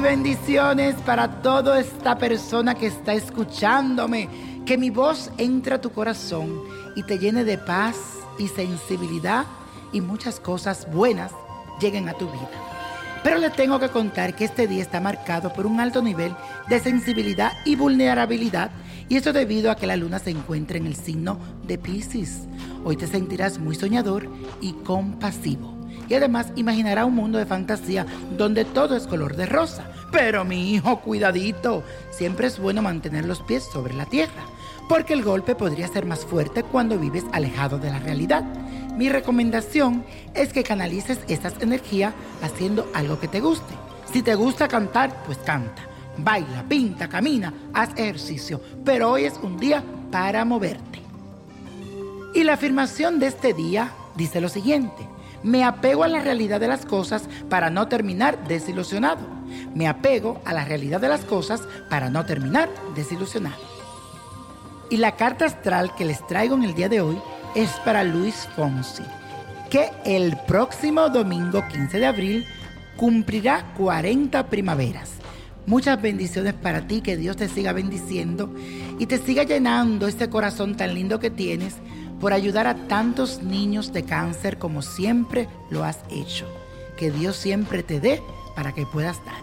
bendiciones 0.00 0.94
para 0.96 1.42
toda 1.42 1.78
esta 1.78 2.16
persona 2.18 2.74
que 2.74 2.86
está 2.86 3.14
escuchándome. 3.14 4.28
Que 4.64 4.78
mi 4.78 4.90
voz 4.90 5.30
entre 5.38 5.74
a 5.74 5.80
tu 5.80 5.90
corazón 5.90 6.62
y 6.96 7.02
te 7.02 7.18
llene 7.18 7.44
de 7.44 7.58
paz 7.58 7.96
y 8.38 8.48
sensibilidad 8.48 9.44
y 9.92 10.00
muchas 10.00 10.40
cosas 10.40 10.90
buenas 10.92 11.32
lleguen 11.80 12.08
a 12.08 12.14
tu 12.14 12.26
vida. 12.26 12.48
Pero 13.22 13.38
le 13.38 13.50
tengo 13.50 13.78
que 13.78 13.88
contar 13.90 14.34
que 14.34 14.44
este 14.44 14.66
día 14.66 14.82
está 14.82 15.00
marcado 15.00 15.52
por 15.52 15.66
un 15.66 15.80
alto 15.80 16.02
nivel 16.02 16.34
de 16.68 16.80
sensibilidad 16.80 17.52
y 17.64 17.76
vulnerabilidad 17.76 18.70
y 19.08 19.16
eso 19.16 19.32
debido 19.32 19.70
a 19.70 19.76
que 19.76 19.86
la 19.86 19.96
luna 19.96 20.18
se 20.18 20.30
encuentra 20.30 20.78
en 20.78 20.86
el 20.86 20.96
signo 20.96 21.38
de 21.66 21.78
Pisces. 21.78 22.48
Hoy 22.84 22.96
te 22.96 23.06
sentirás 23.06 23.58
muy 23.58 23.74
soñador 23.74 24.28
y 24.60 24.72
compasivo. 24.72 25.77
Y 26.08 26.14
además 26.14 26.52
imaginará 26.56 27.04
un 27.04 27.14
mundo 27.14 27.38
de 27.38 27.46
fantasía 27.46 28.06
donde 28.36 28.64
todo 28.64 28.96
es 28.96 29.06
color 29.06 29.36
de 29.36 29.46
rosa. 29.46 29.90
Pero 30.10 30.44
mi 30.44 30.72
hijo, 30.72 31.00
cuidadito, 31.00 31.82
siempre 32.10 32.46
es 32.46 32.58
bueno 32.58 32.82
mantener 32.82 33.26
los 33.26 33.42
pies 33.42 33.64
sobre 33.64 33.94
la 33.94 34.06
tierra, 34.06 34.44
porque 34.88 35.12
el 35.12 35.22
golpe 35.22 35.54
podría 35.54 35.86
ser 35.88 36.06
más 36.06 36.24
fuerte 36.24 36.62
cuando 36.62 36.98
vives 36.98 37.24
alejado 37.32 37.78
de 37.78 37.90
la 37.90 37.98
realidad. 37.98 38.44
Mi 38.96 39.08
recomendación 39.08 40.04
es 40.34 40.52
que 40.52 40.64
canalices 40.64 41.20
estas 41.28 41.54
energías 41.60 42.14
haciendo 42.42 42.88
algo 42.94 43.20
que 43.20 43.28
te 43.28 43.40
guste. 43.40 43.74
Si 44.12 44.22
te 44.22 44.34
gusta 44.34 44.66
cantar, 44.66 45.22
pues 45.24 45.38
canta. 45.38 45.82
Baila, 46.16 46.64
pinta, 46.68 47.08
camina, 47.08 47.52
haz 47.74 47.90
ejercicio. 47.90 48.60
Pero 48.84 49.12
hoy 49.12 49.24
es 49.24 49.38
un 49.42 49.58
día 49.58 49.84
para 50.10 50.44
moverte. 50.44 51.00
Y 52.34 52.42
la 52.44 52.54
afirmación 52.54 53.20
de 53.20 53.28
este 53.28 53.52
día 53.52 53.92
dice 54.16 54.40
lo 54.40 54.48
siguiente. 54.48 55.06
Me 55.42 55.64
apego 55.64 56.04
a 56.04 56.08
la 56.08 56.20
realidad 56.20 56.60
de 56.60 56.68
las 56.68 56.84
cosas 56.84 57.28
para 57.48 57.70
no 57.70 57.88
terminar 57.88 58.46
desilusionado. 58.48 59.20
Me 59.74 59.86
apego 59.86 60.40
a 60.44 60.52
la 60.52 60.64
realidad 60.64 61.00
de 61.00 61.08
las 61.08 61.24
cosas 61.24 61.62
para 61.88 62.10
no 62.10 62.24
terminar 62.26 62.68
desilusionado. 62.94 63.62
Y 64.90 64.96
la 64.96 65.16
carta 65.16 65.44
astral 65.44 65.94
que 65.94 66.04
les 66.04 66.26
traigo 66.26 66.56
en 66.56 66.64
el 66.64 66.74
día 66.74 66.88
de 66.88 67.00
hoy 67.00 67.18
es 67.54 67.70
para 67.84 68.04
Luis 68.04 68.48
Fonsi, 68.56 69.04
que 69.70 69.90
el 70.04 70.36
próximo 70.46 71.08
domingo 71.08 71.62
15 71.68 71.98
de 71.98 72.06
abril 72.06 72.46
cumplirá 72.96 73.72
40 73.76 74.48
primaveras. 74.48 75.12
Muchas 75.66 76.00
bendiciones 76.00 76.54
para 76.54 76.86
ti, 76.86 77.02
que 77.02 77.18
Dios 77.18 77.36
te 77.36 77.48
siga 77.48 77.74
bendiciendo 77.74 78.54
y 78.98 79.04
te 79.04 79.18
siga 79.18 79.42
llenando 79.42 80.08
este 80.08 80.30
corazón 80.30 80.76
tan 80.76 80.94
lindo 80.94 81.20
que 81.20 81.30
tienes 81.30 81.74
por 82.20 82.32
ayudar 82.32 82.66
a 82.66 82.74
tantos 82.88 83.42
niños 83.42 83.92
de 83.92 84.04
cáncer 84.04 84.58
como 84.58 84.82
siempre 84.82 85.48
lo 85.70 85.84
has 85.84 86.00
hecho. 86.10 86.46
Que 86.96 87.10
Dios 87.10 87.36
siempre 87.36 87.82
te 87.82 88.00
dé 88.00 88.22
para 88.56 88.72
que 88.72 88.86
puedas 88.86 89.24
dar. 89.24 89.42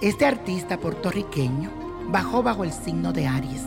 Este 0.00 0.26
artista 0.26 0.78
puertorriqueño 0.78 1.70
bajó 2.08 2.42
bajo 2.42 2.64
el 2.64 2.72
signo 2.72 3.12
de 3.12 3.26
Aries, 3.26 3.62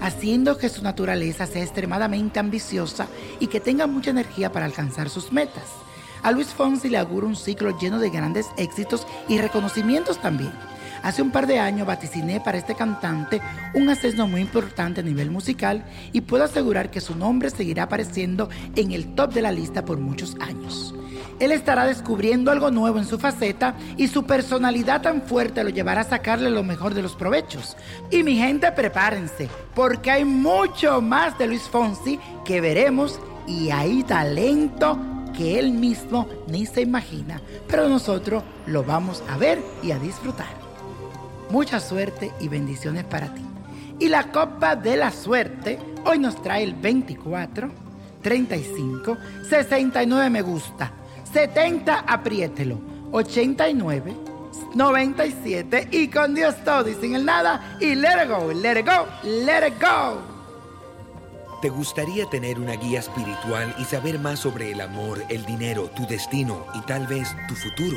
haciendo 0.00 0.58
que 0.58 0.68
su 0.68 0.82
naturaleza 0.82 1.46
sea 1.46 1.62
extremadamente 1.62 2.38
ambiciosa 2.38 3.08
y 3.40 3.48
que 3.48 3.60
tenga 3.60 3.86
mucha 3.86 4.10
energía 4.10 4.52
para 4.52 4.66
alcanzar 4.66 5.08
sus 5.08 5.32
metas. 5.32 5.64
A 6.22 6.32
Luis 6.32 6.48
Fonsi 6.48 6.88
le 6.88 6.98
augura 6.98 7.26
un 7.26 7.36
ciclo 7.36 7.78
lleno 7.78 7.98
de 7.98 8.10
grandes 8.10 8.46
éxitos 8.56 9.06
y 9.28 9.38
reconocimientos 9.38 10.20
también. 10.20 10.52
Hace 11.02 11.22
un 11.22 11.30
par 11.30 11.46
de 11.46 11.58
años 11.58 11.86
vaticiné 11.86 12.40
para 12.40 12.58
este 12.58 12.74
cantante 12.74 13.40
un 13.74 13.88
ascenso 13.88 14.26
muy 14.26 14.40
importante 14.40 15.00
a 15.00 15.04
nivel 15.04 15.30
musical 15.30 15.84
y 16.12 16.22
puedo 16.22 16.44
asegurar 16.44 16.90
que 16.90 17.00
su 17.00 17.14
nombre 17.14 17.50
seguirá 17.50 17.84
apareciendo 17.84 18.48
en 18.76 18.92
el 18.92 19.14
top 19.14 19.32
de 19.32 19.42
la 19.42 19.52
lista 19.52 19.84
por 19.84 19.98
muchos 19.98 20.36
años. 20.40 20.94
Él 21.40 21.52
estará 21.52 21.86
descubriendo 21.86 22.50
algo 22.50 22.70
nuevo 22.70 22.98
en 22.98 23.06
su 23.06 23.18
faceta 23.18 23.74
y 23.96 24.08
su 24.08 24.24
personalidad 24.24 25.02
tan 25.02 25.22
fuerte 25.22 25.62
lo 25.62 25.70
llevará 25.70 26.00
a 26.00 26.04
sacarle 26.04 26.50
lo 26.50 26.64
mejor 26.64 26.94
de 26.94 27.02
los 27.02 27.14
provechos. 27.14 27.76
Y 28.10 28.24
mi 28.24 28.36
gente, 28.36 28.70
prepárense, 28.72 29.48
porque 29.74 30.10
hay 30.10 30.24
mucho 30.24 31.00
más 31.00 31.38
de 31.38 31.46
Luis 31.46 31.62
Fonsi 31.62 32.18
que 32.44 32.60
veremos 32.60 33.20
y 33.46 33.70
hay 33.70 34.02
talento 34.02 34.98
que 35.36 35.60
él 35.60 35.70
mismo 35.70 36.26
ni 36.48 36.66
se 36.66 36.80
imagina, 36.80 37.40
pero 37.68 37.88
nosotros 37.88 38.42
lo 38.66 38.82
vamos 38.82 39.22
a 39.30 39.38
ver 39.38 39.62
y 39.82 39.92
a 39.92 39.98
disfrutar. 39.98 40.67
Mucha 41.50 41.80
suerte 41.80 42.32
y 42.40 42.48
bendiciones 42.48 43.04
para 43.04 43.32
ti. 43.32 43.42
Y 43.98 44.08
la 44.08 44.30
copa 44.30 44.76
de 44.76 44.96
la 44.96 45.10
suerte 45.10 45.78
hoy 46.04 46.18
nos 46.18 46.40
trae 46.42 46.62
el 46.62 46.74
24, 46.74 47.70
35, 48.22 49.16
69 49.48 50.30
me 50.30 50.42
gusta, 50.42 50.92
70 51.32 52.00
apriételo, 52.00 52.78
89, 53.10 54.14
97 54.74 55.88
y 55.90 56.08
con 56.08 56.34
Dios 56.34 56.54
todo 56.64 56.88
y 56.88 56.94
sin 56.94 57.14
el 57.14 57.24
nada 57.24 57.78
y 57.80 57.94
let 57.94 58.24
it 58.24 58.30
go, 58.30 58.52
let 58.52 58.78
it 58.78 58.86
go, 58.86 59.06
let 59.24 59.66
it 59.66 59.74
go. 59.80 60.20
¿Te 61.60 61.70
gustaría 61.70 62.24
tener 62.26 62.60
una 62.60 62.74
guía 62.74 63.00
espiritual 63.00 63.74
y 63.78 63.84
saber 63.84 64.20
más 64.20 64.38
sobre 64.38 64.70
el 64.70 64.80
amor, 64.80 65.24
el 65.28 65.44
dinero, 65.44 65.90
tu 65.96 66.06
destino 66.06 66.64
y 66.74 66.80
tal 66.82 67.08
vez 67.08 67.34
tu 67.48 67.54
futuro? 67.56 67.96